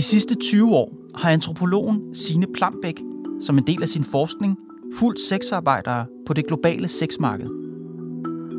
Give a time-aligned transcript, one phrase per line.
[0.00, 3.00] De sidste 20 år har antropologen Sine Plambæk
[3.40, 4.58] som en del af sin forskning
[4.94, 7.46] fulgt sexarbejdere på det globale sexmarked.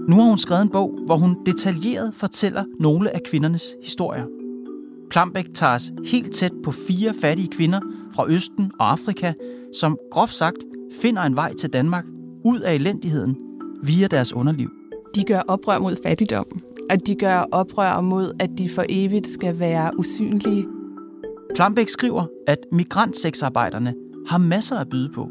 [0.09, 4.26] Nu har hun skrevet en bog, hvor hun detaljeret fortæller nogle af kvindernes historier.
[5.09, 7.80] Plambæk tager os helt tæt på fire fattige kvinder
[8.16, 9.34] fra Østen og Afrika,
[9.80, 10.58] som groft sagt
[11.02, 12.05] finder en vej til Danmark
[12.45, 13.38] ud af elendigheden
[13.84, 14.70] via deres underliv.
[15.16, 19.59] De gør oprør mod fattigdom, og de gør oprør mod, at de for evigt skal
[19.59, 20.80] være usynlige.
[21.55, 23.95] Plambæk skriver, at migrantsexarbejderne
[24.27, 25.30] har masser at byde på.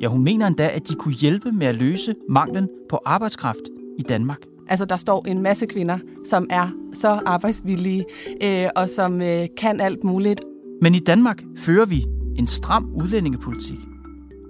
[0.00, 3.60] Ja, hun mener endda, at de kunne hjælpe med at løse manglen på arbejdskraft
[3.98, 4.38] i Danmark.
[4.68, 5.98] Altså, der står en masse kvinder,
[6.28, 8.04] som er så arbejdsvillige
[8.42, 10.40] øh, og som øh, kan alt muligt.
[10.82, 12.04] Men i Danmark fører vi
[12.36, 13.78] en stram udlændingepolitik.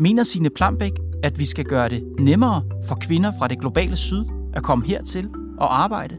[0.01, 4.25] Mener sine Plambæk, at vi skal gøre det nemmere for kvinder fra det globale syd
[4.55, 5.29] at komme hertil
[5.59, 6.19] og arbejde?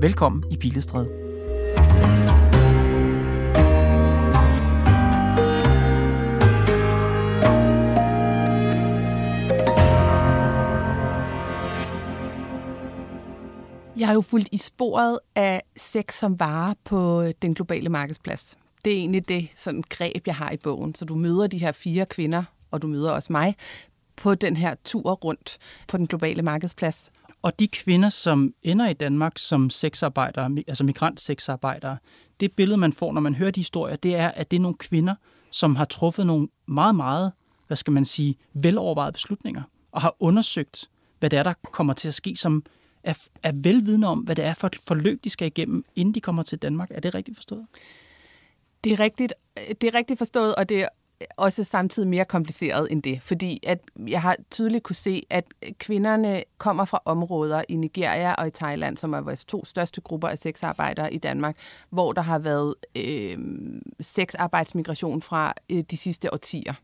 [0.00, 1.08] Velkommen i Pilestræde.
[14.12, 18.58] Har jo fulgt i sporet af sex som vare på øh, den globale markedsplads.
[18.84, 20.94] Det er egentlig det sådan greb, jeg har i bogen.
[20.94, 23.56] Så du møder de her fire kvinder, og du møder også mig,
[24.16, 27.12] på den her tur rundt på den globale markedsplads.
[27.42, 31.98] Og de kvinder, som ender i Danmark som sexarbejdere, altså migrantsexarbejdere,
[32.40, 34.76] det billede, man får, når man hører de historier, det er, at det er nogle
[34.76, 35.14] kvinder,
[35.50, 37.32] som har truffet nogle meget, meget,
[37.66, 42.08] hvad skal man sige, velovervejede beslutninger, og har undersøgt, hvad det er, der kommer til
[42.08, 42.64] at ske, som
[43.04, 46.20] er, er velvidende om, hvad det er for et forløb, de skal igennem, inden de
[46.20, 46.90] kommer til Danmark.
[46.90, 47.66] Er det rigtigt forstået?
[48.84, 49.32] Det er rigtigt,
[49.80, 50.88] det er rigtigt forstået, og det er
[51.36, 55.44] også samtidig mere kompliceret end det, fordi at jeg har tydeligt kunne se, at
[55.78, 60.28] kvinderne kommer fra områder i Nigeria og i Thailand, som er vores to største grupper
[60.28, 61.56] af sexarbejdere i Danmark,
[61.90, 63.38] hvor der har været øh,
[64.00, 66.74] sexarbejdsmigration fra øh, de sidste årtier.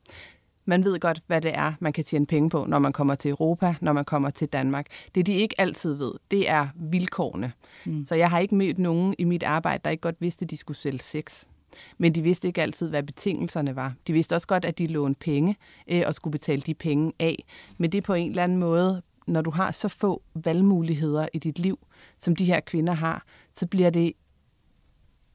[0.68, 3.30] Man ved godt, hvad det er, man kan tjene penge på, når man kommer til
[3.30, 4.86] Europa, når man kommer til Danmark.
[5.14, 7.52] Det, de ikke altid ved, det er vilkårene.
[7.86, 8.04] Mm.
[8.04, 10.56] Så jeg har ikke mødt nogen i mit arbejde, der ikke godt vidste, at de
[10.56, 11.44] skulle sælge sex.
[11.98, 13.94] Men de vidste ikke altid, hvad betingelserne var.
[14.06, 15.56] De vidste også godt, at de lånte penge
[15.88, 17.44] øh, og skulle betale de penge af.
[17.78, 21.38] Men det er på en eller anden måde, når du har så få valgmuligheder i
[21.38, 21.78] dit liv,
[22.18, 23.24] som de her kvinder har,
[23.54, 24.12] så bliver det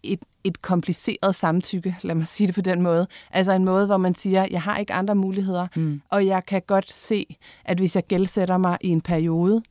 [0.03, 3.07] et, et kompliceret samtykke, lad mig sige det på den måde.
[3.31, 6.01] Altså en måde, hvor man siger, jeg har ikke andre muligheder, mm.
[6.09, 9.63] og jeg kan godt se, at hvis jeg gældsætter mig i en periode,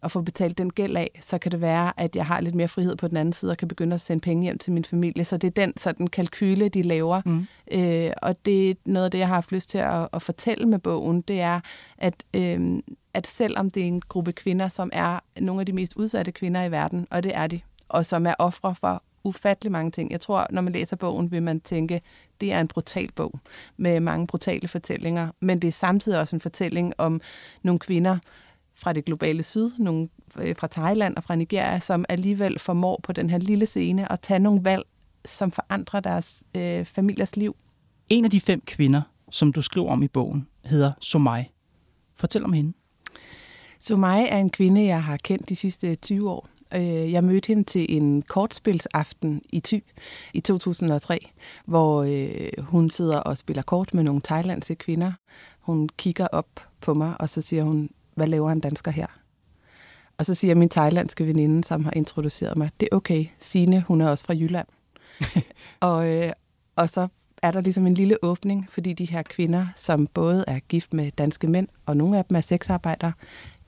[0.00, 2.68] og få betalt den gæld af, så kan det være, at jeg har lidt mere
[2.68, 5.24] frihed på den anden side, og kan begynde at sende penge hjem til min familie.
[5.24, 7.22] Så det er den sådan kalkyle, de laver.
[7.24, 7.46] Mm.
[7.72, 10.68] Øh, og det er noget af det, jeg har haft lyst til at, at fortælle
[10.68, 11.60] med bogen, det er,
[11.98, 12.78] at, øh,
[13.14, 16.64] at selvom det er en gruppe kvinder, som er nogle af de mest udsatte kvinder
[16.64, 20.10] i verden, og det er de, og som er ofre for ufattelig mange ting.
[20.10, 22.00] Jeg tror, når man læser bogen, vil man tænke,
[22.40, 23.40] det er en brutal bog
[23.76, 27.20] med mange brutale fortællinger, men det er samtidig også en fortælling om
[27.62, 28.18] nogle kvinder
[28.74, 30.08] fra det globale syd, nogle
[30.40, 34.20] øh, fra Thailand og fra Nigeria, som alligevel formår på den her lille scene at
[34.20, 34.84] tage nogle valg,
[35.24, 37.56] som forandrer deres øh, familiers liv.
[38.08, 41.44] En af de fem kvinder, som du skriver om i bogen, hedder Somai.
[42.14, 42.72] Fortæl om hende.
[43.80, 46.48] Somai er en kvinde, jeg har kendt de sidste 20 år.
[46.74, 49.84] Øh, jeg mødte hende til en kortspilsaften i Thy
[50.34, 51.30] i 2003,
[51.64, 55.12] hvor øh, hun sidder og spiller kort med nogle thailandske kvinder.
[55.60, 56.48] Hun kigger op
[56.80, 59.06] på mig, og så siger hun, hvad laver en dansker her?
[60.18, 64.00] Og så siger min thailandske veninde, som har introduceret mig, det er okay, Sine, hun
[64.00, 64.66] er også fra Jylland.
[65.80, 66.32] og, øh,
[66.76, 67.08] og så
[67.42, 71.10] er der ligesom en lille åbning, fordi de her kvinder, som både er gift med
[71.10, 73.12] danske mænd, og nogle af dem er sexarbejdere,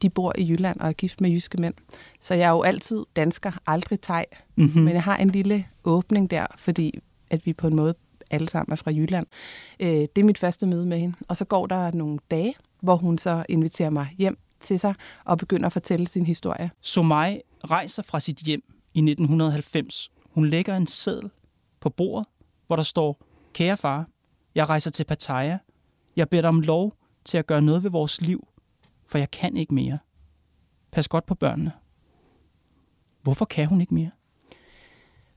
[0.03, 1.75] de bor i Jylland og er gift med jyske mænd.
[2.21, 4.25] Så jeg er jo altid dansker, aldrig thai.
[4.57, 4.83] Mm-hmm.
[4.83, 6.99] Men jeg har en lille åbning der, fordi
[7.31, 7.95] at vi på en måde
[8.31, 9.27] alle sammen er fra Jylland.
[9.81, 11.17] Øh, det er mit første møde med hende.
[11.29, 14.95] Og så går der nogle dage, hvor hun så inviterer mig hjem til sig
[15.25, 16.71] og begynder at fortælle sin historie.
[16.81, 18.63] Somai rejser fra sit hjem
[18.95, 20.11] i 1990.
[20.31, 21.31] Hun lægger en seddel
[21.81, 22.29] på bordet,
[22.67, 24.09] hvor der står, Kære far,
[24.55, 25.59] jeg rejser til Pattaya.
[26.17, 26.95] Jeg beder dig om lov
[27.25, 28.49] til at gøre noget ved vores liv,
[29.11, 29.99] for jeg kan ikke mere.
[30.93, 31.73] Pas godt på børnene.
[33.23, 34.11] Hvorfor kan hun ikke mere?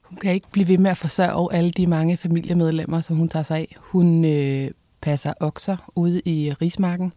[0.01, 3.43] Hun kan ikke blive ved med at forsørge alle de mange familiemedlemmer, som hun tager
[3.43, 3.75] sig af.
[3.79, 4.71] Hun øh,
[5.01, 7.13] passer okser ude i Rismarken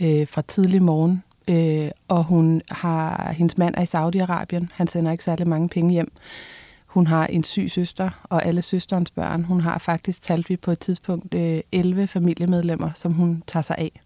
[0.00, 4.66] øh, fra tidlig morgen, øh, og hun har hendes mand er i Saudi-Arabien.
[4.72, 6.12] Han sender ikke særlig mange penge hjem.
[6.86, 9.44] Hun har en syg søster, og alle søsterens børn.
[9.44, 13.76] Hun har faktisk talt vi på et tidspunkt øh, 11 familiemedlemmer, som hun tager sig
[13.78, 14.00] af.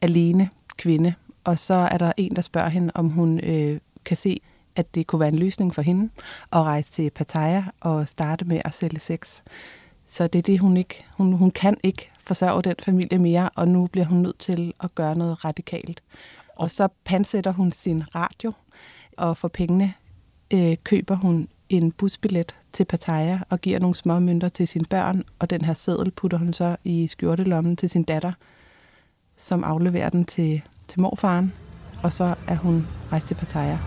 [0.00, 1.14] Alene kvinde.
[1.46, 4.40] Og så er der en, der spørger hende, om hun øh, kan se,
[4.76, 6.10] at det kunne være en løsning for hende
[6.52, 9.42] at rejse til Pattaya og starte med at sælge sex.
[10.06, 11.04] Så det er det, hun ikke...
[11.16, 14.94] Hun, hun kan ikke forsørge den familie mere, og nu bliver hun nødt til at
[14.94, 16.02] gøre noget radikalt.
[16.56, 18.52] Og så pansætter hun sin radio,
[19.16, 19.94] og for pengene
[20.50, 25.22] øh, køber hun en busbillet til Pattaya og giver nogle små mønter til sine børn,
[25.38, 28.32] og den her seddel putter hun så i skjortelommen til sin datter,
[29.36, 31.52] som afleverer den til, til morfaren,
[32.02, 33.78] og så er hun rejst til Pattaya.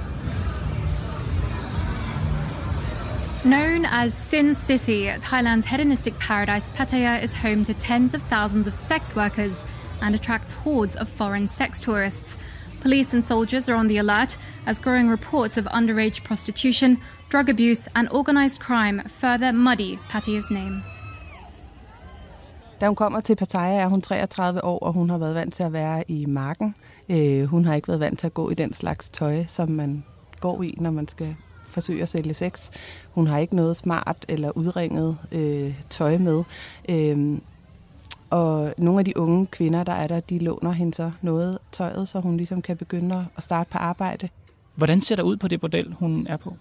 [3.44, 8.74] Known as Sin City, Thailand's hedonistic paradise, Pattaya is home to tens of thousands of
[8.74, 9.63] sex workers
[10.01, 12.38] and attracts hordes of foreign sex tourists.
[12.81, 16.98] Police and soldiers are on the alert as growing reports of underage prostitution,
[17.30, 20.84] drug abuse, and organized crime further muddy Pattaya's name.
[22.81, 25.64] Da hun kommer til Pattaya, er hun 33 år, og hun har været vant til
[25.64, 26.76] at være i marken.
[27.10, 30.04] Øh, hun har ikke været vant til at gå i den slags tøj, som man
[30.40, 31.36] går i, når man skal
[31.68, 32.70] forsøge at sælge sex.
[33.12, 36.44] Hun har ikke noget smart eller udringet øh, tøj med.
[36.90, 37.38] Øh,
[38.30, 42.10] og nogle af de unge kvinder, der er der, de låner hende så noget tøjet,
[42.10, 44.30] så hun ligesom kan begynde at starte på arbejde.
[44.76, 46.54] Hvordan ser der ud på det bordel, hun er på?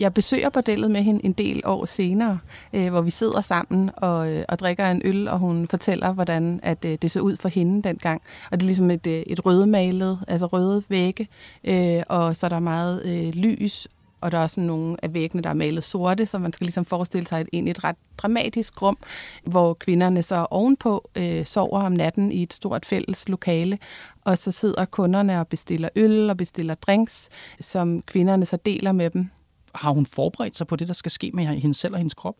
[0.00, 2.38] Jeg besøger bordellet med hende en del år senere,
[2.72, 6.60] øh, hvor vi sidder sammen og, øh, og drikker en øl, og hun fortæller, hvordan
[6.62, 8.22] at, øh, det så ud for hende dengang.
[8.50, 11.28] Og det er ligesom et, øh, et rødmalet, altså røde vægge,
[11.64, 13.88] øh, og så er der meget øh, lys,
[14.20, 16.84] og der er sådan nogle af væggene, der er malet sorte, så man skal ligesom
[16.84, 18.98] forestille sig et, egentlig et ret dramatisk rum,
[19.44, 23.78] hvor kvinderne så ovenpå øh, sover om natten i et stort fælles lokale,
[24.24, 27.28] og så sidder kunderne og bestiller øl og bestiller drinks,
[27.60, 29.30] som kvinderne så deler med dem.
[29.76, 32.34] Har hun forberedt sig på det, der skal ske med hende selv og hendes krop?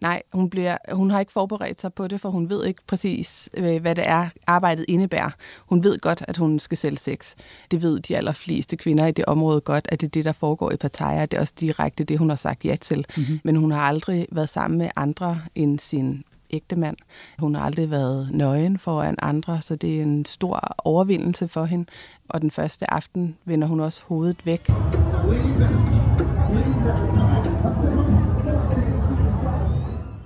[0.00, 3.48] Nej, hun, bliver, hun har ikke forberedt sig på det, for hun ved ikke præcis,
[3.54, 5.30] øh, hvad det er, arbejdet indebærer.
[5.68, 7.34] Hun ved godt, at hun skal sælge sex.
[7.70, 10.70] Det ved de allerfleste kvinder i det område godt, at det er det, der foregår
[10.72, 11.26] i Pattaya.
[11.26, 13.06] Det er også direkte det, hun har sagt ja til.
[13.16, 13.40] Mm-hmm.
[13.44, 16.96] Men hun har aldrig været sammen med andre end sin ægte mand.
[17.38, 21.84] Hun har aldrig været nøgen foran andre, så det er en stor overvindelse for hende.
[22.28, 24.70] Og den første aften vender hun også hovedet væk.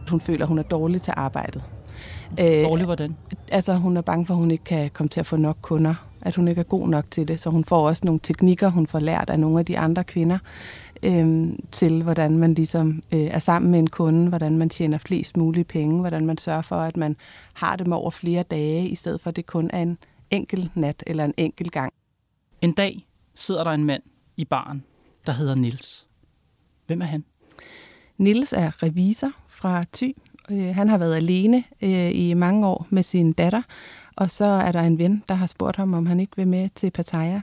[0.09, 1.63] Hun føler, hun er dårlig til arbejdet.
[2.39, 3.17] Dårlig hvordan?
[3.49, 5.95] Altså, hun er bange for, at hun ikke kan komme til at få nok kunder.
[6.23, 7.41] At hun ikke er god nok til det.
[7.41, 10.39] Så hun får også nogle teknikker, hun får lært af nogle af de andre kvinder,
[11.03, 15.37] øh, til hvordan man ligesom øh, er sammen med en kunde, hvordan man tjener flest
[15.37, 17.17] mulige penge, hvordan man sørger for, at man
[17.55, 19.99] har dem over flere dage, i stedet for at det kun er en
[20.31, 21.93] enkelt nat eller en enkelt gang.
[22.63, 24.03] En dag sidder der en mand
[24.37, 24.85] i baren,
[25.27, 26.07] der hedder Nils.
[26.87, 27.25] Hvem er han?
[28.19, 30.17] Nils er revisor fra Thy.
[30.51, 33.63] Øh, han har været alene øh, i mange år med sin datter,
[34.17, 36.69] og så er der en ven, der har spurgt ham, om han ikke vil med
[36.75, 37.41] til Pattaya.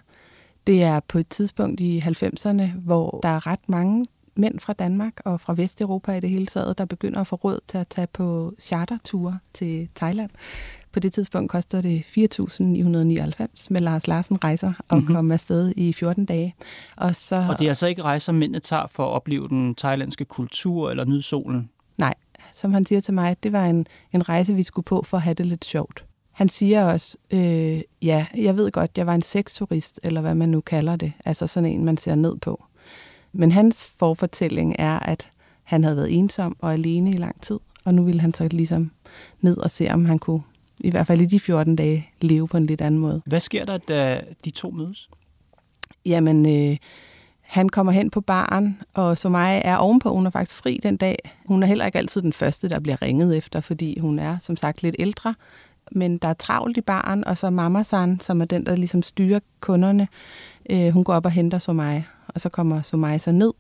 [0.68, 4.06] Det er på et tidspunkt i 90'erne, hvor der er ret mange
[4.36, 7.60] mænd fra Danmark og fra Vesteuropa i det hele taget, der begynder at få råd
[7.68, 10.30] til at tage på charterture til Thailand.
[10.96, 15.16] På det tidspunkt koster det 4.999 med Lars Larsen rejser og mm-hmm.
[15.16, 16.56] komme afsted i 14 dage.
[16.96, 20.26] Og, så, og det er altså ikke rejser, mændene tager for at opleve den thailandske
[20.26, 21.70] kultur eller nyde solen?
[21.98, 22.14] Nej,
[22.54, 25.24] som han siger til mig, det var en, en rejse, vi skulle på for at
[25.24, 26.06] have det lidt sjovt.
[26.32, 30.50] Han siger også, øh, ja, jeg ved godt, jeg var en sexturist, eller hvad man
[30.50, 31.14] nu kalder det.
[31.26, 32.64] Altså sådan en, man ser ned på.
[33.34, 35.28] Men hans forfortælling er, at
[35.64, 38.92] han havde været ensom og alene i lang tid, og nu ville han så ligesom
[39.42, 40.42] ned og se, om han kunne,
[40.80, 43.22] i hvert fald i de 14 dage, leve på en lidt anden måde.
[43.26, 45.10] Hvad sker der, da de to mødes?
[46.06, 46.78] Jamen, øh,
[47.42, 50.14] han kommer hen på baren, og så mig er ovenpå.
[50.14, 51.18] Hun er faktisk fri den dag.
[51.46, 54.58] Hun er heller ikke altid den første, der bliver ringet efter, fordi hun er som
[54.58, 55.36] sagt lidt ældre.
[55.92, 59.02] Men der er travlt i baren, og så Mama San, som er den, der ligesom
[59.02, 60.08] styrer kunderne,
[60.70, 62.08] øh, hun går op og henter så mig.
[62.28, 63.54] Og så kommer så mig så ned,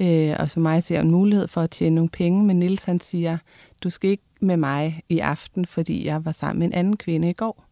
[0.00, 2.44] øh, og så mig ser en mulighed for at tjene nogle penge.
[2.44, 3.38] Men Nils han siger,
[3.82, 7.30] du skal ikke med mig i aften, fordi jeg var sammen med en anden kvinde
[7.30, 7.64] i går.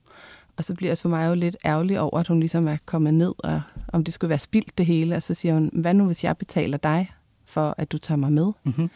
[0.57, 3.35] Og så bliver så mig jo lidt ærgerlig over, at hun ligesom er kommet ned,
[3.38, 5.16] og om det skulle være spildt det hele.
[5.16, 7.11] Og så siger hun, hvad nu hvis jeg betaler dig
[7.45, 8.52] for, at du tager mig med?
[8.64, 8.90] Mm-hmm.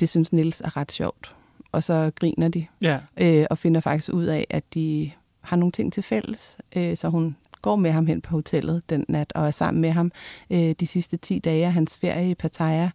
[0.00, 1.34] Det synes Nils er ret sjovt.
[1.72, 2.98] Og så griner de, ja.
[3.16, 5.10] øh, og finder faktisk ud af, at de
[5.40, 6.56] har nogle ting til fælles.
[6.76, 9.90] Øh, så hun går med ham hen på hotellet den nat, og er sammen med
[9.90, 10.12] ham
[10.50, 12.90] øh, de sidste 10 dage af hans ferie i Pattaya.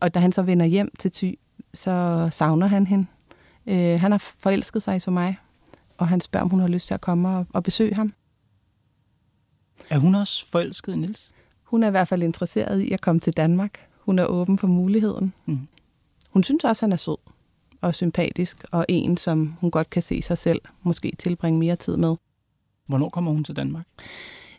[0.00, 1.38] Og da han så vender hjem til Thy,
[1.74, 3.06] så savner han hende.
[3.66, 5.32] Øh, han har forelsket sig i Somai,
[5.98, 8.12] og han spørger, om hun har lyst til at komme og, og besøge ham.
[9.90, 11.32] Er hun også forelsket Nils?
[11.62, 13.88] Hun er i hvert fald interesseret i at komme til Danmark.
[13.98, 15.32] Hun er åben for muligheden.
[15.46, 15.68] Mm.
[16.30, 17.16] Hun synes også, han er sød
[17.80, 21.96] og sympatisk, og en, som hun godt kan se sig selv måske tilbringe mere tid
[21.96, 22.16] med.
[22.88, 23.84] Hvornår kommer hun til Danmark?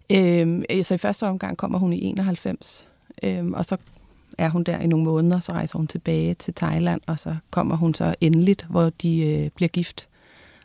[0.09, 2.87] Øhm, altså i første omgang kommer hun i 91,
[3.23, 3.77] øhm, og så
[4.37, 7.75] er hun der i nogle måneder, så rejser hun tilbage til Thailand, og så kommer
[7.75, 10.07] hun så endeligt, hvor de øh, bliver gift,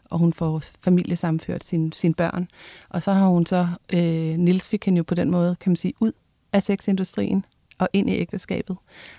[0.05, 2.49] og hun får familiesammenført sine, sin børn.
[2.89, 5.77] Og så har hun så, øh, Nils fik hende jo på den måde, kan man
[5.77, 6.13] sige, ud
[6.53, 7.45] af sexindustrien
[7.79, 8.77] og ind i ægteskabet.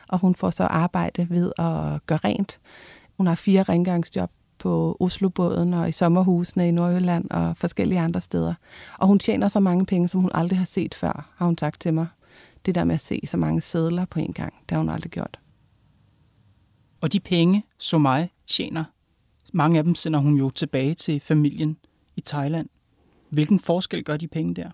[0.08, 2.60] Og hun får så arbejde ved at gøre rent.
[3.18, 8.53] Hun har fire rengøringsjob på Oslobåden og i sommerhusene i Nordjylland og forskellige andre steder.
[8.97, 11.81] Og hun tjener så mange penge, som hun aldrig har set før, har hun sagt
[11.81, 12.07] til mig.
[12.65, 15.12] Det der med at se så mange sædler på en gang, det har hun aldrig
[15.12, 15.39] gjort.
[17.01, 18.83] Og de penge, som mig tjener,
[19.53, 21.77] mange af dem sender hun jo tilbage til familien
[22.15, 22.69] i Thailand.
[23.29, 24.69] Hvilken forskel gør de penge der?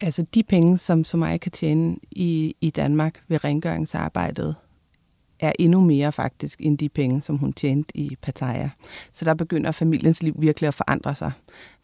[0.00, 4.54] Altså de penge, som Somai kan tjene i, i Danmark ved rengøringsarbejdet,
[5.44, 8.68] er endnu mere faktisk end de penge, som hun tjente i Pattaya.
[9.12, 11.32] Så der begynder familiens liv virkelig at forandre sig.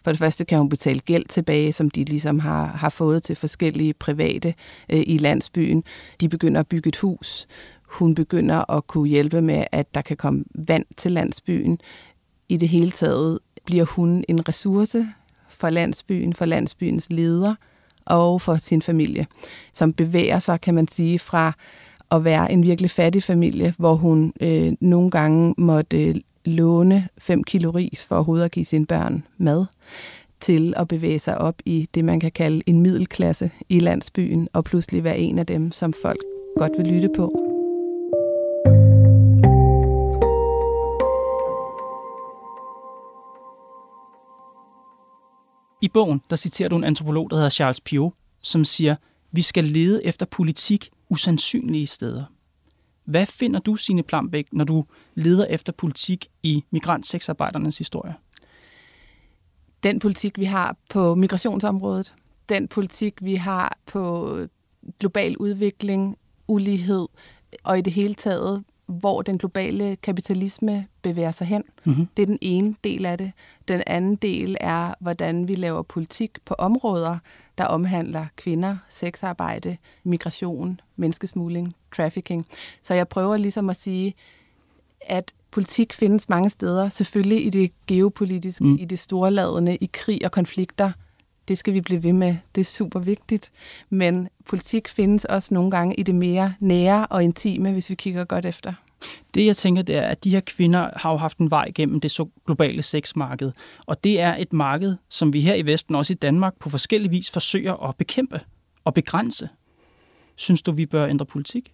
[0.04, 3.36] For det første kan hun betale gæld tilbage, som de ligesom har, har fået til
[3.36, 4.54] forskellige private
[4.88, 5.84] øh, i landsbyen.
[6.20, 7.46] De begynder at bygge et hus.
[7.82, 11.80] Hun begynder at kunne hjælpe med, at der kan komme vand til landsbyen.
[12.48, 15.08] I det hele taget bliver hun en ressource
[15.48, 17.54] for landsbyen, for landsbyens leder
[18.04, 19.26] og for sin familie,
[19.72, 21.52] som bevæger sig, kan man sige, fra
[22.10, 26.14] at være en virkelig fattig familie, hvor hun øh, nogle gange måtte øh,
[26.44, 29.64] låne 5 kilo ris for overhovedet at give sine børn mad,
[30.40, 34.64] til at bevæge sig op i det, man kan kalde en middelklasse i landsbyen, og
[34.64, 36.20] pludselig være en af dem, som folk
[36.56, 37.46] godt vil lytte på.
[45.82, 48.96] I bogen, der citerer du en antropolog, der hedder Charles Pio, som siger,
[49.32, 52.24] vi skal lede efter politik usandsynlige steder.
[53.04, 58.14] Hvad finder du, Signe Plambæk, når du leder efter politik i migrantsexarbejdernes historie?
[59.82, 62.14] Den politik, vi har på migrationsområdet,
[62.48, 64.36] den politik, vi har på
[64.98, 67.06] global udvikling, ulighed
[67.64, 68.64] og i det hele taget
[68.98, 71.64] hvor den globale kapitalisme bevæger sig hen.
[71.84, 72.06] Mm-hmm.
[72.16, 73.32] Det er den ene del af det.
[73.68, 77.18] Den anden del er, hvordan vi laver politik på områder,
[77.60, 82.46] der omhandler kvinder, sexarbejde, migration, menneskesmugling, trafficking.
[82.82, 84.14] Så jeg prøver ligesom at sige,
[85.00, 88.76] at politik findes mange steder, selvfølgelig i det geopolitiske, mm.
[88.76, 90.92] i det storladende, i krig og konflikter.
[91.48, 92.36] Det skal vi blive ved med.
[92.54, 93.50] Det er super vigtigt.
[93.90, 98.24] Men politik findes også nogle gange i det mere nære og intime, hvis vi kigger
[98.24, 98.72] godt efter.
[99.34, 102.00] Det jeg tænker, det er, at de her kvinder har jo haft en vej gennem
[102.00, 103.52] det så globale sexmarked.
[103.86, 107.10] Og det er et marked, som vi her i Vesten, også i Danmark, på forskellige
[107.10, 108.40] vis forsøger at bekæmpe
[108.84, 109.48] og begrænse.
[110.36, 111.72] Synes du, vi bør ændre politik?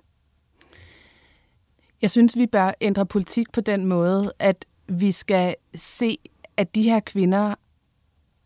[2.03, 6.19] Jeg synes, vi bør ændre politik på den måde, at vi skal se,
[6.57, 7.55] at de her kvinder,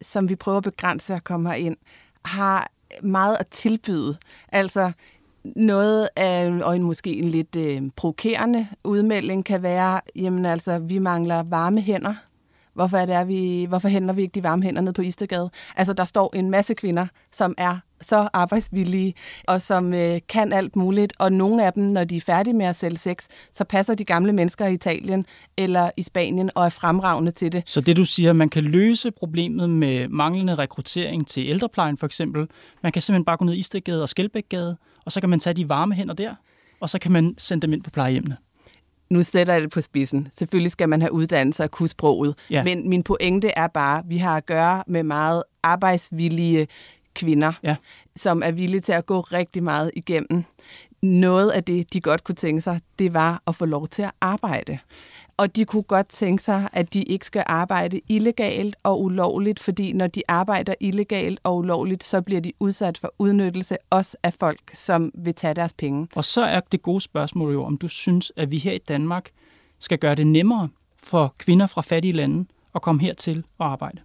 [0.02, 1.76] som vi prøver at begrænse at komme ind,
[2.24, 2.70] har
[3.02, 4.18] meget at tilbyde.
[4.48, 4.92] Altså,
[5.44, 10.98] noget af, og en måske en lidt øh, provokerende udmelding kan være, jamen altså, vi
[10.98, 12.14] mangler varme hænder.
[12.74, 15.50] Hvorfor, er det, er vi, hvorfor hænder vi ikke de varme hænder ned på Istegade?
[15.76, 19.14] Altså, der står en masse kvinder, som er så arbejdsvillige,
[19.48, 21.12] og som øh, kan alt muligt.
[21.18, 24.04] Og nogle af dem, når de er færdige med at sælge sex, så passer de
[24.04, 27.62] gamle mennesker i Italien eller i Spanien og er fremragende til det.
[27.66, 32.46] Så det du siger, man kan løse problemet med manglende rekruttering til ældreplejen for eksempel.
[32.82, 34.76] Man kan simpelthen bare gå ned i Istegade og Skelbækgade,
[35.10, 36.34] og så kan man tage de varme hænder der,
[36.80, 38.36] og så kan man sende dem ind på plejehjemmene
[39.10, 40.28] nu sætter jeg det på spidsen.
[40.38, 42.34] Selvfølgelig skal man have uddannelse og kunne sproget.
[42.50, 42.64] Ja.
[42.64, 46.68] Men min pointe er bare, at vi har at gøre med meget arbejdsvillige
[47.14, 47.76] kvinder, ja.
[48.16, 50.44] som er villige til at gå rigtig meget igennem.
[51.02, 54.10] Noget af det, de godt kunne tænke sig, det var at få lov til at
[54.20, 54.78] arbejde.
[55.40, 59.92] Og de kunne godt tænke sig, at de ikke skal arbejde illegalt og ulovligt, fordi
[59.92, 64.60] når de arbejder illegalt og ulovligt, så bliver de udsat for udnyttelse også af folk,
[64.74, 66.08] som vil tage deres penge.
[66.14, 69.30] Og så er det gode spørgsmål jo, om du synes, at vi her i Danmark
[69.78, 70.68] skal gøre det nemmere
[71.02, 74.00] for kvinder fra fattige lande at komme hertil og arbejde.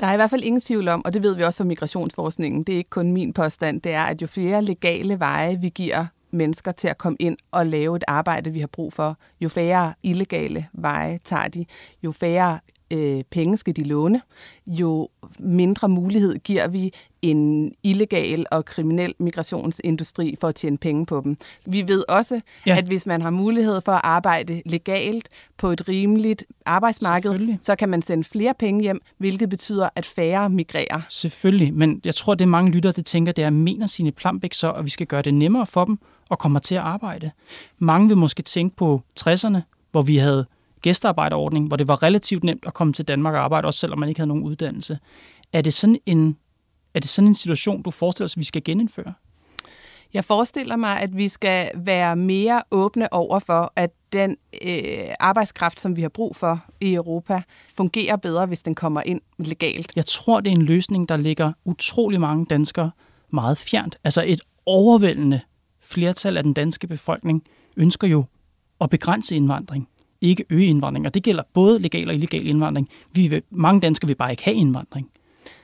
[0.00, 2.64] Der er i hvert fald ingen tvivl om, og det ved vi også fra migrationsforskningen,
[2.64, 6.06] det er ikke kun min påstand, det er, at jo flere legale veje vi giver
[6.30, 9.94] mennesker til at komme ind og lave et arbejde, vi har brug for, jo færre
[10.02, 11.64] illegale veje tager de,
[12.02, 12.58] jo færre
[12.90, 14.22] øh, penge skal de låne,
[14.66, 15.08] jo
[15.38, 16.92] mindre mulighed giver vi
[17.22, 21.36] en illegal og kriminel migrationsindustri for at tjene penge på dem.
[21.66, 22.76] Vi ved også, ja.
[22.76, 27.88] at hvis man har mulighed for at arbejde legalt på et rimeligt arbejdsmarked, så kan
[27.88, 31.00] man sende flere penge hjem, hvilket betyder, at færre migrerer.
[31.08, 34.54] Selvfølgelig, men jeg tror, det er mange lyttere, der tænker, det er, mener sine Plambæk
[34.54, 35.98] så, at vi skal gøre det nemmere for dem
[36.30, 37.30] at komme til at arbejde.
[37.78, 39.58] Mange vil måske tænke på 60'erne,
[39.90, 40.46] hvor vi havde
[40.80, 44.08] gæstearbejderordning, hvor det var relativt nemt at komme til Danmark og arbejde, også selvom man
[44.08, 44.98] ikke havde nogen uddannelse.
[45.52, 46.36] Er det sådan en,
[46.94, 49.12] er det sådan en situation, du forestiller at vi skal genindføre?
[50.14, 55.80] Jeg forestiller mig, at vi skal være mere åbne over for, at den øh, arbejdskraft,
[55.80, 57.42] som vi har brug for i Europa,
[57.76, 59.92] fungerer bedre, hvis den kommer ind legalt.
[59.96, 62.90] Jeg tror, det er en løsning, der ligger utrolig mange danskere
[63.30, 63.98] meget fjernt.
[64.04, 65.40] Altså et overvældende
[65.90, 67.42] flertal af den danske befolkning
[67.76, 68.24] ønsker jo
[68.80, 69.88] at begrænse indvandring
[70.20, 72.88] ikke øge indvandring, og det gælder både legal og illegal indvandring.
[73.12, 75.10] Vi vil, mange danskere vil bare ikke have indvandring.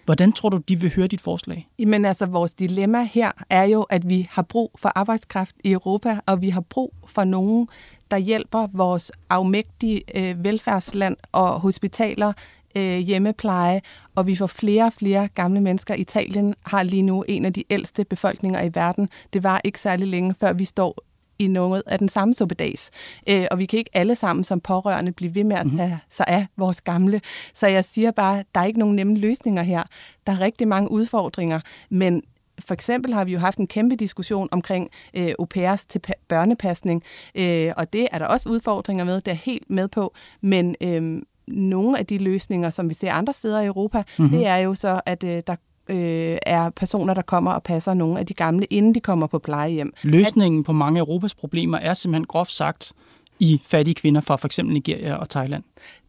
[0.05, 1.69] Hvordan tror du, de vil høre dit forslag?
[1.79, 6.21] Jamen altså, vores dilemma her er jo, at vi har brug for arbejdskraft i Europa,
[6.27, 7.69] og vi har brug for nogen,
[8.11, 12.33] der hjælper vores afmægtige øh, velfærdsland og hospitaler,
[12.77, 13.81] øh, hjemmepleje,
[14.15, 15.95] og vi får flere og flere gamle mennesker.
[15.95, 19.09] Italien har lige nu en af de ældste befolkninger i verden.
[19.33, 21.05] Det var ikke særlig længe, før vi står
[21.39, 22.91] i noget af den samme suppedags.
[23.29, 25.77] Øh, og vi kan ikke alle sammen som pårørende blive ved med at mhm.
[25.77, 27.21] tage sig af vores gamle.
[27.55, 29.83] Så jeg siger bare, der er ikke nogen nemme løsninger her.
[30.27, 32.23] Der er rigtig mange udfordringer, men
[32.59, 37.03] for eksempel har vi jo haft en kæmpe diskussion omkring øh, au pairs til børnepasning,
[37.35, 41.23] øh, og det er der også udfordringer med, det er helt med på, men øh,
[41.49, 44.39] nogle af de løsninger, som vi ser andre steder i Europa, mm-hmm.
[44.39, 45.57] det er jo så, at øh, der
[45.89, 49.39] øh, er personer, der kommer og passer nogle af de gamle, inden de kommer på
[49.39, 49.93] plejehjem.
[50.03, 52.93] Løsningen at, på mange af Europas problemer er simpelthen groft sagt
[53.39, 54.59] i fattige kvinder fra f.eks.
[54.59, 55.63] Nigeria og Thailand.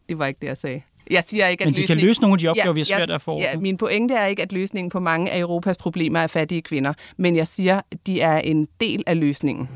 [0.08, 0.82] Det var ikke det, jeg sagde.
[1.10, 2.00] Jeg siger ikke, at Men de løsning...
[2.00, 3.38] kan løse nogle af de opgaver, ja, vi er svært at få.
[3.38, 6.92] Ja, min pointe er ikke, at løsningen på mange af Europas problemer er fattige kvinder,
[7.16, 9.68] men jeg siger, at de er en del af løsningen.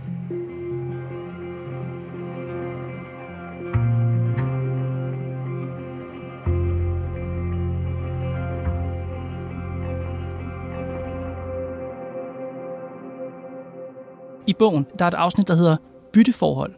[14.50, 15.76] I bogen der er et afsnit, der hedder
[16.12, 16.74] Bytteforhold,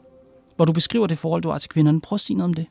[0.57, 2.01] hvor du beskriver det forhold, du har til kvinderne.
[2.01, 2.67] Prøv at sige noget om det.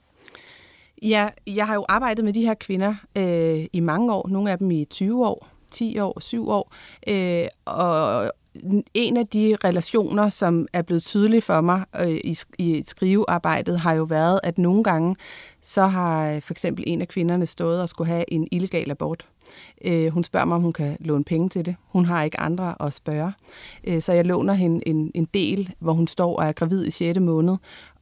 [1.02, 4.28] Ja, jeg har jo arbejdet med de her kvinder øh, i mange år.
[4.28, 6.74] Nogle af dem i 20 år, 10 år, 7 år.
[7.08, 8.32] Øh, og
[8.94, 13.94] en af de relationer, som er blevet tydelig for mig øh, i, i skrivearbejdet, har
[13.94, 15.16] jo været, at nogle gange,
[15.64, 19.28] så har øh, for eksempel en af kvinderne stået og skulle have en illegal abort.
[19.86, 21.76] Øh, hun spørger mig, om hun kan låne penge til det.
[21.88, 23.34] Hun har ikke andre at spørge.
[23.84, 26.92] Øh, så jeg låner hende en, en del, hvor hun står og er gravid i
[26.92, 27.20] 6.
[27.20, 27.56] måned.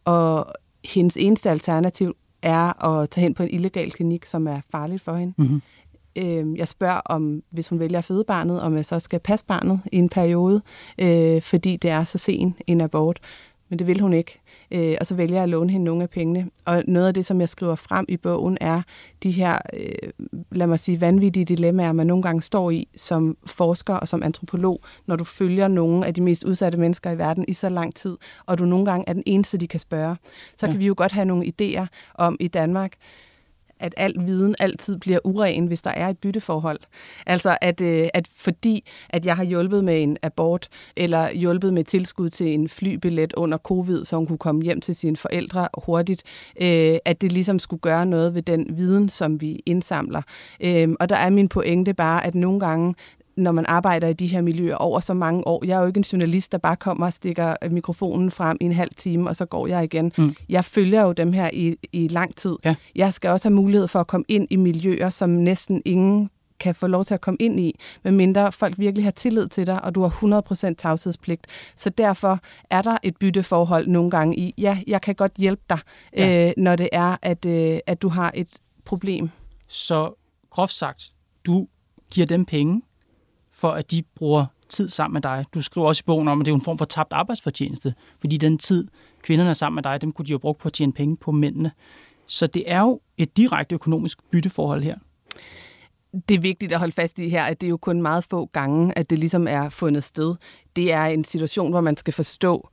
[0.06, 0.46] Og
[0.84, 5.16] hendes eneste alternativ er at tage hen på en illegal klinik, som er farligt for
[5.16, 5.34] hende.
[5.38, 5.62] Mm-hmm.
[6.20, 9.46] Øh, jeg spørger om, hvis hun vælger at føde barnet, om jeg så skal passe
[9.46, 10.62] barnet i en periode,
[11.00, 13.20] øh, fordi det er så sen en abort
[13.70, 14.40] men det vil hun ikke.
[14.72, 16.50] Øh, og så vælger jeg at låne hende nogle af pengene.
[16.66, 18.82] Og noget af det, som jeg skriver frem i bogen, er
[19.24, 20.10] de her, øh,
[20.52, 24.82] lad mig sige, vanvittige dilemmaer, man nogle gange står i som forsker og som antropolog,
[25.06, 28.18] når du følger nogle af de mest udsatte mennesker i verden i så lang tid,
[28.46, 30.16] og du nogle gange er den eneste, de kan spørge.
[30.58, 30.72] Så ja.
[30.72, 32.94] kan vi jo godt have nogle idéer om i Danmark,
[33.80, 36.80] at al viden altid bliver uren, hvis der er et bytteforhold.
[37.26, 41.84] Altså at, øh, at fordi at jeg har hjulpet med en abort, eller hjulpet med
[41.84, 46.24] tilskud til en flybillet under covid, så hun kunne komme hjem til sine forældre hurtigt,
[46.62, 50.22] øh, at det ligesom skulle gøre noget ved den viden, som vi indsamler.
[50.62, 52.96] Øh, og der er min pointe bare, at nogle gange
[53.40, 55.66] når man arbejder i de her miljøer over så mange år.
[55.66, 58.74] Jeg er jo ikke en journalist, der bare kommer og stikker mikrofonen frem i en
[58.74, 60.12] halv time, og så går jeg igen.
[60.18, 60.36] Mm.
[60.50, 62.56] Jeg følger jo dem her i, i lang tid.
[62.66, 62.76] Ja.
[62.96, 66.76] Jeg skal også have mulighed for at komme ind i miljøer, som næsten ingen kan
[66.76, 69.96] få lov til at komme ind i, medmindre folk virkelig har tillid til dig, og
[69.96, 71.48] du har 100% tavshedspligt.
[71.76, 75.80] Så derfor er der et bytteforhold nogle gange i, ja, jeg kan godt hjælpe dig,
[76.18, 76.48] ja.
[76.48, 79.30] øh, når det er, at, øh, at du har et problem.
[79.68, 80.14] Så
[80.50, 81.12] groft sagt,
[81.46, 81.68] du
[82.12, 82.82] giver dem penge,
[83.60, 85.46] for at de bruger tid sammen med dig.
[85.54, 88.38] Du skriver også i bogen om, at det er en form for tabt arbejdsfortjeneste, fordi
[88.38, 88.88] den tid,
[89.24, 91.32] kvinderne er sammen med dig, dem kunne de jo bruge på at tjene penge på
[91.32, 91.72] mændene.
[92.28, 94.96] Så det er jo et direkte økonomisk bytteforhold her.
[96.30, 98.46] Det er vigtigt at holde fast i her, at det er jo kun meget få
[98.46, 100.36] gange, at det ligesom er fundet sted.
[100.76, 102.70] Det er en situation, hvor man skal forstå,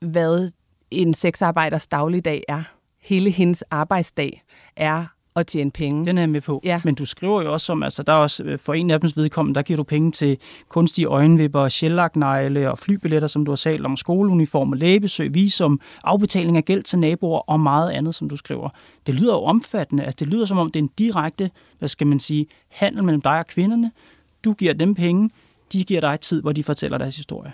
[0.00, 0.50] hvad
[0.90, 2.62] en sexarbejders dagligdag er.
[3.00, 4.42] Hele hendes arbejdsdag
[4.76, 5.06] er
[5.40, 6.06] at tjene penge.
[6.06, 6.60] Den er jeg med på.
[6.64, 6.80] Ja.
[6.84, 9.16] Men du skriver jo også om, altså der er også øh, for en af dems
[9.16, 13.84] vedkommende, der giver du penge til kunstige øjenvipper, sjællagnegle og flybilletter, som du har sagt
[13.84, 18.68] om, skoleuniform, lægebesøg, visum, afbetaling af gæld til naboer og meget andet, som du skriver.
[19.06, 20.04] Det lyder jo omfattende.
[20.04, 23.20] Altså det lyder som om, det er en direkte, hvad skal man sige, handel mellem
[23.20, 23.90] dig og kvinderne.
[24.44, 25.30] Du giver dem penge,
[25.72, 27.52] de giver dig tid, hvor de fortæller deres historie.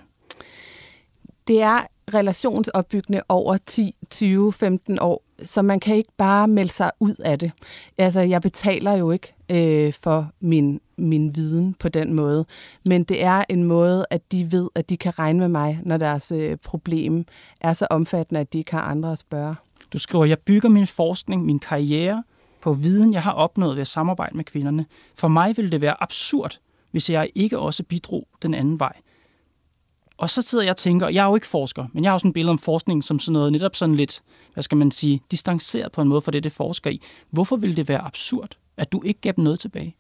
[1.49, 1.81] Det er
[2.15, 7.39] relationsopbyggende over 10, 20, 15 år, så man kan ikke bare melde sig ud af
[7.39, 7.53] det.
[7.99, 12.45] Altså, jeg betaler jo ikke øh, for min, min viden på den måde,
[12.89, 15.97] men det er en måde, at de ved, at de kan regne med mig, når
[15.97, 17.25] deres øh, problem
[17.61, 19.55] er så omfattende, at de ikke har andre at spørge.
[19.93, 22.23] Du skriver, jeg bygger min forskning, min karriere
[22.61, 24.87] på viden, jeg har opnået ved at samarbejde med kvinderne.
[25.15, 26.59] For mig ville det være absurd,
[26.91, 28.93] hvis jeg ikke også bidrog den anden vej.
[30.17, 32.27] Og så sidder jeg og tænker, jeg er jo ikke forsker, men jeg har også
[32.27, 34.23] en billede om forskning som sådan noget netop sådan lidt,
[34.53, 37.03] hvad skal man sige, distanceret på en måde fra det, det forsker i.
[37.31, 39.97] Hvorfor ville det være absurd, at du ikke gav dem noget tilbage?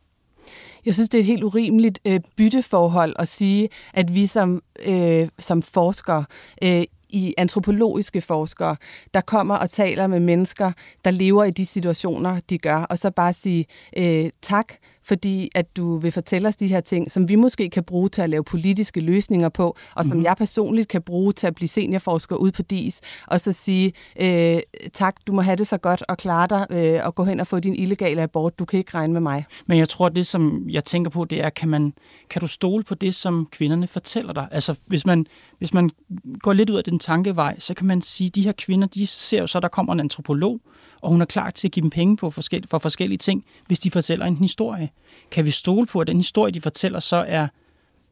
[0.84, 5.28] Jeg synes, det er et helt urimeligt øh, bytteforhold at sige, at vi som, øh,
[5.38, 6.24] som forskere
[6.62, 8.76] øh, i antropologiske forskere,
[9.14, 10.72] der kommer og taler med mennesker,
[11.04, 14.72] der lever i de situationer, de gør, og så bare sige øh, tak,
[15.04, 18.22] fordi at du vil fortælle os de her ting, som vi måske kan bruge til
[18.22, 20.24] at lave politiske løsninger på, og som mm-hmm.
[20.24, 24.60] jeg personligt kan bruge til at blive seniorforsker ud på DIS, og så sige, øh,
[24.92, 27.46] tak, du må have det så godt og klare dig, øh, og gå hen og
[27.46, 29.44] få din illegale abort, du kan ikke regne med mig.
[29.66, 31.94] Men jeg tror, det som jeg tænker på, det er, kan, man,
[32.30, 34.48] kan du stole på det, som kvinderne fortæller dig?
[34.50, 35.26] Altså, hvis man,
[35.58, 35.90] hvis man
[36.38, 39.06] går lidt ud af den tankevej, så kan man sige, at de her kvinder, de
[39.06, 40.60] ser jo så, der kommer en antropolog,
[41.04, 43.80] og hun er klar til at give dem penge på forskellige, for forskellige ting, hvis
[43.80, 44.90] de fortæller en historie.
[45.30, 47.48] Kan vi stole på, at den historie, de fortæller, så er,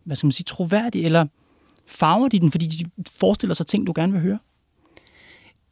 [0.05, 1.27] hvad skal man sige, troværdig, eller
[1.87, 4.39] farver de den, fordi de forestiller sig ting, du gerne vil høre?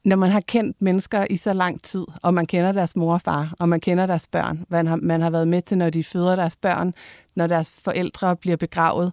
[0.04, 3.20] Når man har kendt mennesker i så lang tid, og man kender deres mor og
[3.20, 6.04] far, og man kender deres børn, man har, man har været med til, når de
[6.04, 6.94] føder deres børn,
[7.34, 9.12] når deres forældre bliver begravet,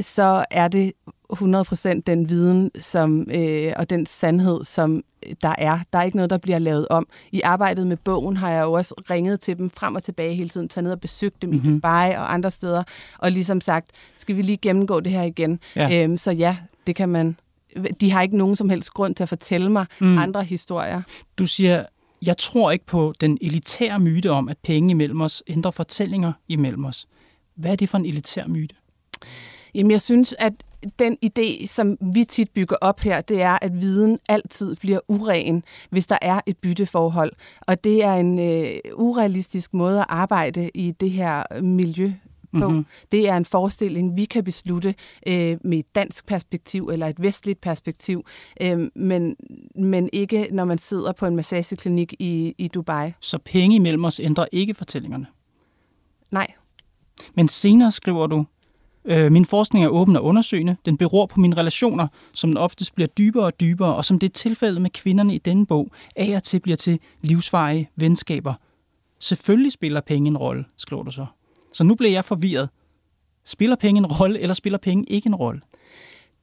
[0.00, 0.92] så er det
[1.32, 5.04] 100% den viden som, øh, og den sandhed, som
[5.42, 5.78] der er.
[5.92, 7.08] Der er ikke noget, der bliver lavet om.
[7.32, 10.48] I arbejdet med bogen har jeg jo også ringet til dem frem og tilbage hele
[10.48, 11.70] tiden, taget ned og besøgt dem mm-hmm.
[11.70, 12.82] i Dubai og andre steder,
[13.18, 15.60] og ligesom sagt, skal vi lige gennemgå det her igen?
[15.76, 16.04] Ja.
[16.04, 17.36] Øhm, så ja, det kan man.
[18.00, 20.18] De har ikke nogen som helst grund til at fortælle mig mm.
[20.18, 21.02] andre historier.
[21.38, 21.84] Du siger,
[22.22, 26.84] jeg tror ikke på den elitære myte om, at penge imellem os ændrer fortællinger imellem
[26.84, 27.06] os.
[27.54, 28.74] Hvad er det for en elitær myte?
[29.74, 30.52] Jamen, jeg synes, at
[30.98, 35.64] den idé, som vi tit bygger op her, det er, at viden altid bliver uren,
[35.90, 37.32] hvis der er et bytteforhold.
[37.66, 42.12] Og det er en øh, urealistisk måde at arbejde i det her miljø
[42.52, 42.68] på.
[42.68, 42.86] Mm-hmm.
[43.12, 44.94] Det er en forestilling, vi kan beslutte
[45.26, 48.24] øh, med et dansk perspektiv eller et vestligt perspektiv,
[48.60, 49.36] øh, men,
[49.74, 53.12] men ikke når man sidder på en massageklinik i, i Dubai.
[53.20, 55.26] Så penge imellem os ændrer ikke fortællingerne?
[56.30, 56.52] Nej.
[57.34, 58.44] Men senere skriver du,
[59.04, 60.76] Øh, min forskning er åben og undersøgende.
[60.84, 64.32] Den beror på mine relationer, som oftest bliver dybere og dybere, og som det er
[64.32, 68.54] tilfældet med kvinderne i denne bog, af og til bliver til livsvarige venskaber.
[69.20, 71.26] Selvfølgelig spiller penge en rolle, skriver du så.
[71.72, 72.68] Så nu bliver jeg forvirret.
[73.44, 75.60] Spiller penge en rolle, eller spiller penge ikke en rolle?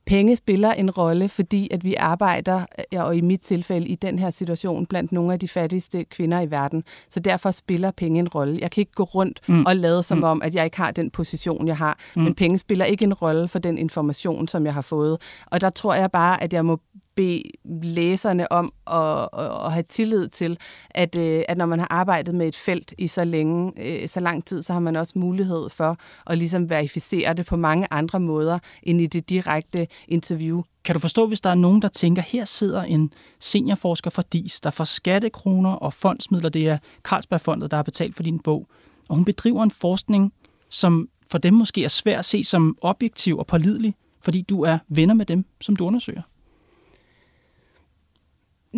[0.05, 2.65] Penge spiller en rolle, fordi at vi arbejder,
[2.97, 6.51] og i mit tilfælde i den her situation, blandt nogle af de fattigste kvinder i
[6.51, 6.83] verden.
[7.09, 8.59] Så derfor spiller penge en rolle.
[8.61, 9.65] Jeg kan ikke gå rundt mm.
[9.65, 10.23] og lade som mm.
[10.23, 11.99] om, at jeg ikke har den position, jeg har.
[12.15, 12.21] Mm.
[12.21, 15.21] Men penge spiller ikke en rolle for den information, som jeg har fået.
[15.45, 16.79] Og der tror jeg bare, at jeg må
[17.15, 17.43] bede
[17.84, 19.30] læserne om at,
[19.65, 20.58] at have tillid til,
[20.89, 24.19] at, øh, at når man har arbejdet med et felt i så længe, øh, så
[24.19, 25.97] lang tid, så har man også mulighed for
[26.28, 30.63] at ligesom verificere det på mange andre måder end i det direkte interview.
[30.86, 34.60] Kan du forstå, hvis der er nogen, der tænker, her sidder en seniorforsker fra DIS,
[34.60, 38.67] der får skattekroner og fondsmidler, det er Carlsbergfondet, der har betalt for din bog,
[39.10, 40.34] og hun bedriver en forskning,
[40.69, 44.78] som for dem måske er svær at se som objektiv og pålidelig, fordi du er
[44.89, 46.21] venner med dem, som du undersøger?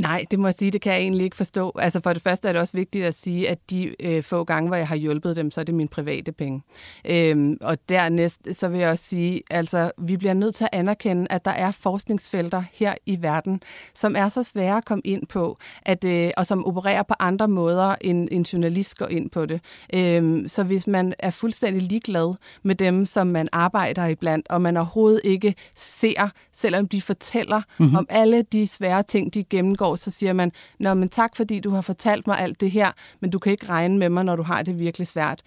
[0.01, 1.71] Nej, det må jeg sige, det kan jeg egentlig ikke forstå.
[1.79, 4.67] Altså for det første er det også vigtigt at sige, at de øh, få gange,
[4.67, 6.62] hvor jeg har hjulpet dem, så er det mine private penge.
[7.05, 11.27] Øhm, og dernæst, så vil jeg også sige, altså vi bliver nødt til at anerkende,
[11.29, 13.62] at der er forskningsfelter her i verden,
[13.93, 17.47] som er så svære at komme ind på, at, øh, og som opererer på andre
[17.47, 19.62] måder, end en journalist går ind på det.
[19.93, 24.77] Øhm, så hvis man er fuldstændig ligeglad med dem, som man arbejder iblandt, og man
[24.77, 27.95] overhovedet ikke ser, selvom de fortæller mm-hmm.
[27.95, 31.60] om alle de svære ting, de gennemgår, år, så siger man, Nå, men tak fordi
[31.60, 34.36] du har fortalt mig alt det her, men du kan ikke regne med mig, når
[34.36, 35.41] du har det virkelig svært.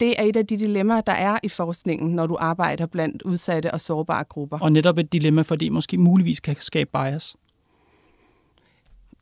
[0.00, 3.70] Det er et af de dilemmaer, der er i forskningen, når du arbejder blandt udsatte
[3.70, 4.58] og sårbare grupper.
[4.60, 7.36] Og netop et dilemma, fordi måske muligvis kan skabe bias.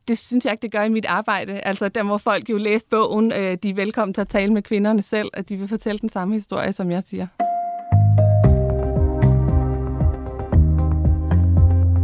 [0.07, 1.53] det synes jeg ikke, det gør i mit arbejde.
[1.53, 3.31] Altså, der må folk jo læse bogen.
[3.31, 6.09] Øh, de er velkommen til at tale med kvinderne selv, at de vil fortælle den
[6.09, 7.27] samme historie, som jeg siger.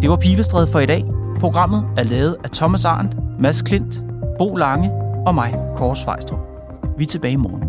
[0.02, 1.19] Det var Pilestræde for i dag.
[1.40, 4.04] Programmet er lavet af Thomas Arndt, Mads Klint,
[4.38, 4.92] Bo Lange
[5.26, 6.40] og mig, Kåre Svejstrup.
[6.98, 7.69] Vi er tilbage i morgen.